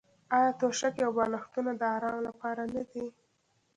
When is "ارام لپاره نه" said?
1.95-2.83